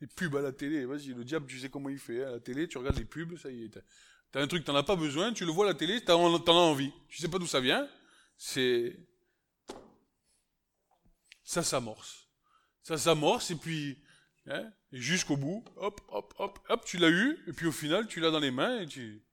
[0.02, 2.24] les pubs à la télé, vas-y, le diable, tu sais comment il fait.
[2.24, 3.80] Hein, à la télé, tu regardes les pubs, ça y est.
[4.32, 6.52] T'as un truc, t'en as pas besoin, tu le vois à la télé, t'en as
[6.52, 6.92] envie.
[7.10, 7.88] Tu sais pas d'où ça vient.
[8.38, 8.96] C'est
[11.44, 12.28] ça s'amorce.
[12.84, 13.98] Ça s'amorce et puis
[14.52, 18.20] Hein, jusqu'au bout, hop, hop, hop, hop, tu l'as eu, et puis au final, tu
[18.20, 19.24] l'as dans les mains, et tu...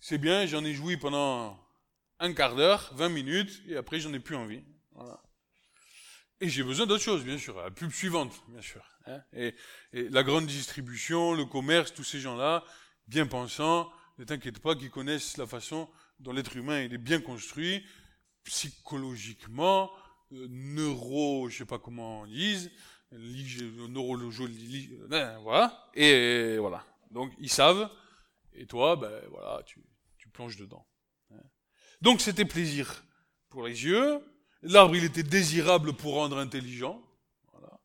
[0.00, 1.56] C'est bien, j'en ai joui pendant
[2.18, 4.62] un quart d'heure, 20 minutes, et après j'en ai plus envie.
[4.92, 5.22] Voilà.
[6.40, 8.84] Et j'ai besoin d'autre chose, bien sûr, la pub suivante, bien sûr.
[9.06, 9.22] Hein.
[9.32, 9.54] Et,
[9.92, 12.62] la grande distribution, le commerce, tous ces gens-là,
[13.06, 15.88] bien pensants, ne t'inquiète pas qu'ils connaissent la façon
[16.18, 17.84] dont l'être humain est bien construit,
[18.44, 19.90] psychologiquement,
[20.32, 22.70] euh, neuro, je sais pas comment on dise,
[23.12, 26.84] neurologie, euh, voilà, et voilà.
[27.10, 27.90] Donc ils savent,
[28.52, 29.80] et toi, ben voilà, tu
[30.32, 30.86] plonges dedans.
[32.00, 33.04] Donc c'était plaisir
[33.48, 34.20] pour les yeux.
[34.62, 37.02] L'arbre, il était désirable pour rendre intelligent.
[37.52, 37.78] Voilà.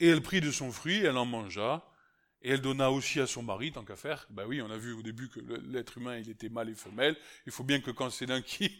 [0.00, 1.84] Et elle prit de son fruit, elle en mangea,
[2.42, 4.26] et elle donna aussi à son mari, tant qu'à faire.
[4.30, 7.16] Ben oui, on a vu au début que l'être humain, il était mâle et femelle.
[7.46, 8.78] Il faut bien que quand c'est l'un qui,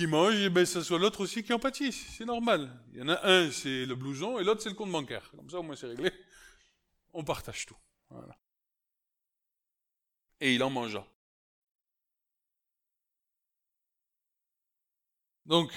[0.06, 2.06] mange, eh ben, ça soit l'autre aussi qui en pâtisse.
[2.16, 2.70] C'est normal.
[2.92, 5.30] Il y en a un, c'est le blouson, et l'autre, c'est le compte bancaire.
[5.36, 6.10] Comme ça, au moins, c'est réglé.
[7.12, 7.76] On partage tout.
[10.40, 11.06] Et il en mangea.
[15.46, 15.72] Donc,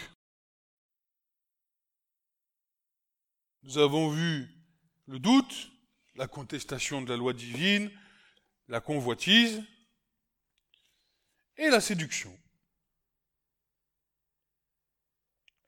[3.64, 4.50] nous avons vu
[5.08, 5.72] le doute,
[6.16, 7.92] la contestation de la loi divine,
[8.68, 9.64] la convoitise
[11.58, 12.38] et la séduction.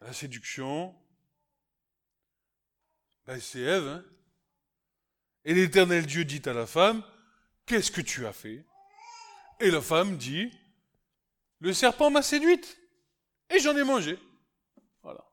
[0.01, 0.95] La séduction,
[3.25, 3.87] ben c'est Ève.
[3.87, 4.05] Hein.
[5.45, 7.03] et l'éternel Dieu dit à la femme,
[7.65, 8.65] qu'est-ce que tu as fait?
[9.61, 10.51] Et la femme dit,
[11.59, 12.77] le serpent m'a séduite
[13.49, 14.19] et j'en ai mangé.
[15.01, 15.25] Voilà.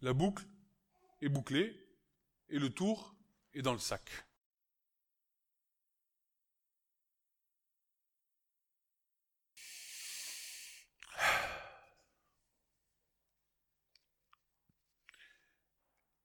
[0.00, 0.44] La boucle
[1.20, 1.74] est bouclée
[2.48, 3.14] et le tour
[3.54, 4.10] est dans le sac.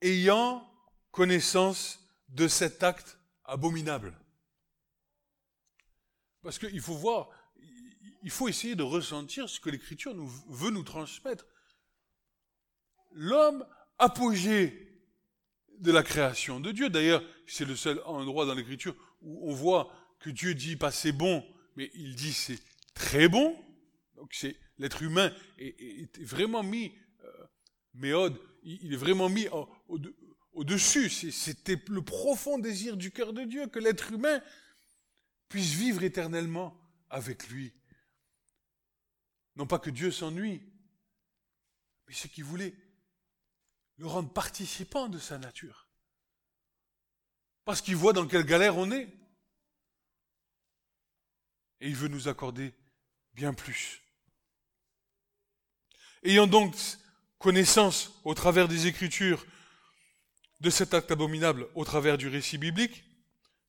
[0.03, 0.67] Ayant
[1.11, 4.17] connaissance de cet acte abominable.
[6.41, 7.29] Parce qu'il faut voir,
[8.23, 11.45] il faut essayer de ressentir ce que l'Écriture nous, veut nous transmettre.
[13.11, 13.65] L'homme
[13.97, 14.91] apogée
[15.79, 16.89] de la création de Dieu.
[16.89, 21.11] D'ailleurs, c'est le seul endroit dans l'Écriture où on voit que Dieu dit pas c'est
[21.11, 21.43] bon,
[21.75, 22.59] mais il dit c'est
[22.93, 23.57] très bon.
[24.15, 26.93] Donc c'est l'être humain est, vraiment mis,
[27.23, 27.45] euh,
[27.95, 29.47] méode, il est vraiment mis
[30.53, 31.09] au-dessus.
[31.09, 34.41] C'était le profond désir du cœur de Dieu que l'être humain
[35.49, 37.73] puisse vivre éternellement avec lui.
[39.55, 40.61] Non pas que Dieu s'ennuie,
[42.07, 42.73] mais c'est qu'il voulait
[43.97, 45.87] le rendre participant de sa nature.
[47.65, 49.07] Parce qu'il voit dans quelle galère on est.
[51.79, 52.73] Et il veut nous accorder
[53.33, 54.01] bien plus.
[56.23, 56.75] Ayant donc
[57.39, 59.45] connaissance au travers des Écritures
[60.59, 63.03] de cet acte abominable au travers du récit biblique,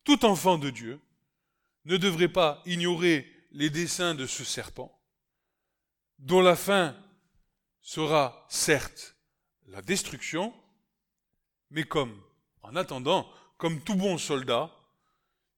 [0.04, 1.00] tout enfant de Dieu
[1.84, 5.01] ne devrait pas ignorer les desseins de ce serpent,
[6.22, 6.96] dont la fin
[7.80, 9.16] sera certes
[9.66, 10.54] la destruction,
[11.70, 12.22] mais comme,
[12.62, 14.70] en attendant, comme tout bon soldat,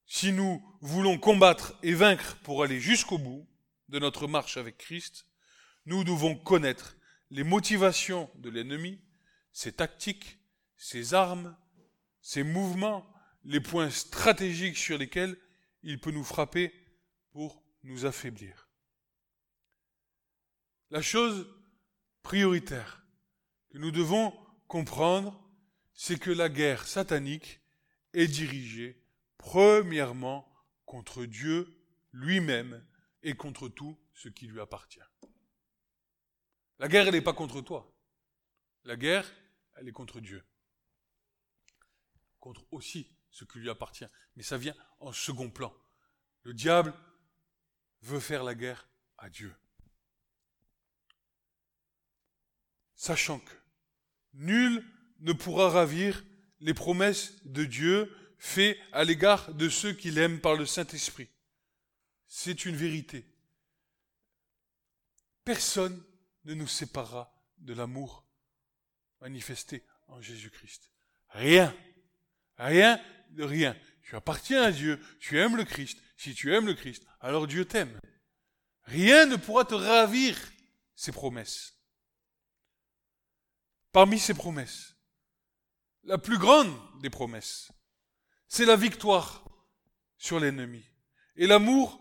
[0.06, 3.46] si nous voulons combattre et vaincre pour aller jusqu'au bout
[3.88, 5.26] de notre marche avec Christ,
[5.86, 6.96] nous devons connaître
[7.30, 9.00] les motivations de l'ennemi,
[9.52, 10.38] ses tactiques,
[10.76, 11.56] ses armes,
[12.22, 13.06] ses mouvements,
[13.44, 15.36] les points stratégiques sur lesquels
[15.82, 16.72] il peut nous frapper
[17.32, 18.63] pour nous affaiblir.
[20.94, 21.52] La chose
[22.22, 23.04] prioritaire
[23.70, 24.30] que nous devons
[24.68, 25.44] comprendre,
[25.92, 27.60] c'est que la guerre satanique
[28.12, 29.04] est dirigée
[29.36, 30.48] premièrement
[30.84, 32.86] contre Dieu lui-même
[33.24, 35.02] et contre tout ce qui lui appartient.
[36.78, 37.92] La guerre, elle n'est pas contre toi.
[38.84, 39.28] La guerre,
[39.74, 40.44] elle est contre Dieu.
[42.38, 44.06] Contre aussi ce qui lui appartient.
[44.36, 45.74] Mais ça vient en second plan.
[46.42, 46.94] Le diable
[48.02, 48.88] veut faire la guerre
[49.18, 49.52] à Dieu.
[52.94, 53.52] Sachant que
[54.34, 54.84] Nul
[55.20, 56.24] ne pourra ravir
[56.60, 61.28] les promesses de Dieu faites à l'égard de ceux qui l'aiment par le Saint-Esprit.
[62.26, 63.24] C'est une vérité.
[65.44, 66.02] Personne
[66.44, 68.24] ne nous séparera de l'amour
[69.20, 70.90] manifesté en Jésus-Christ.
[71.30, 71.74] Rien.
[72.58, 73.76] Rien de rien.
[74.02, 75.98] Tu appartiens à Dieu, tu aimes le Christ.
[76.16, 77.98] Si tu aimes le Christ, alors Dieu t'aime.
[78.84, 80.36] Rien ne pourra te ravir
[80.94, 81.73] ses promesses
[83.94, 84.96] parmi ses promesses.
[86.02, 87.70] La plus grande des promesses,
[88.48, 89.44] c'est la victoire
[90.18, 90.84] sur l'ennemi
[91.36, 92.00] et l'amour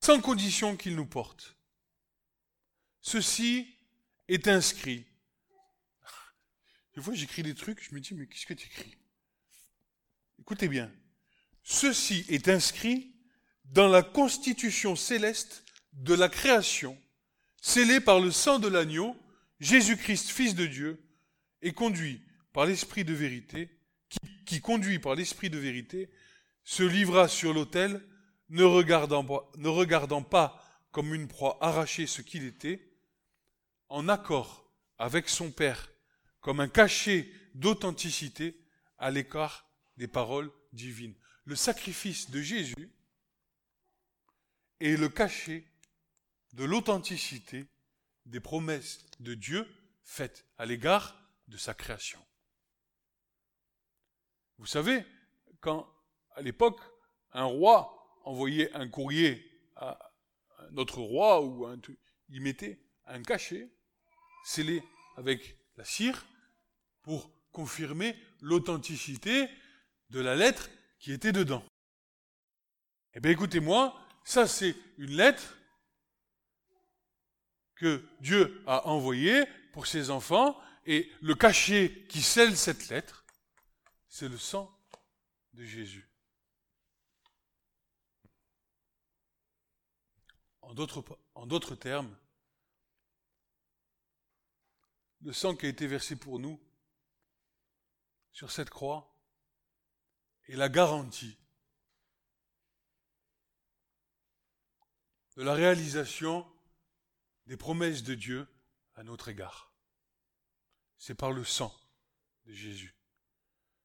[0.00, 1.56] sans condition qu'il nous porte.
[3.00, 3.76] Ceci
[4.28, 5.04] est inscrit.
[6.94, 8.96] Des fois, j'écris des trucs, je me dis, mais qu'est-ce que tu écris
[10.38, 10.90] Écoutez bien.
[11.64, 13.12] Ceci est inscrit
[13.64, 16.96] dans la constitution céleste de la création,
[17.60, 19.16] scellée par le sang de l'agneau,
[19.62, 21.00] Jésus-Christ, Fils de Dieu,
[21.62, 22.20] et conduit
[22.52, 23.70] par l'Esprit de vérité,
[24.44, 26.10] qui, conduit par l'Esprit de vérité,
[26.64, 28.04] se livra sur l'autel,
[28.48, 32.90] ne regardant pas comme une proie arrachée ce qu'il était,
[33.88, 35.92] en accord avec son Père,
[36.40, 38.60] comme un cachet d'authenticité
[38.98, 41.14] à l'écart des paroles divines.
[41.44, 42.90] Le sacrifice de Jésus
[44.80, 45.64] est le cachet
[46.52, 47.66] de l'authenticité
[48.26, 49.66] des promesses de Dieu
[50.04, 51.16] faites à l'égard
[51.48, 52.24] de sa création.
[54.58, 55.04] Vous savez,
[55.60, 55.88] quand
[56.34, 56.80] à l'époque
[57.32, 59.44] un roi envoyait un courrier
[59.76, 59.98] à
[60.70, 61.66] notre roi ou
[62.28, 63.70] il mettait un cachet
[64.44, 64.82] scellé
[65.16, 66.24] avec la cire
[67.02, 69.48] pour confirmer l'authenticité
[70.10, 71.64] de la lettre qui était dedans.
[73.14, 75.56] Eh bien écoutez-moi, ça c'est une lettre
[77.82, 80.56] que Dieu a envoyée pour ses enfants
[80.86, 83.26] et le cachet qui scelle cette lettre,
[84.06, 84.72] c'est le sang
[85.54, 86.08] de Jésus.
[90.60, 92.16] En d'autres termes,
[95.22, 96.62] le sang qui a été versé pour nous
[98.30, 99.12] sur cette croix
[100.46, 101.36] est la garantie
[105.36, 106.46] de la réalisation
[107.52, 108.48] des promesses de Dieu
[108.94, 109.74] à notre égard.
[110.96, 111.70] C'est par le sang
[112.46, 112.94] de Jésus,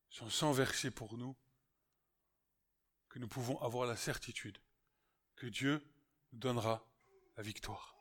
[0.09, 1.36] son sang versé pour nous,
[3.09, 4.57] que nous pouvons avoir la certitude
[5.36, 5.84] que Dieu
[6.32, 6.88] nous donnera
[7.36, 7.97] la victoire.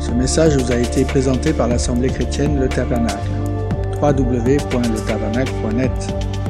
[0.00, 3.30] Ce message vous a été présenté par l'Assemblée chrétienne Le Tabernacle.
[4.00, 6.41] www.letabernacle.net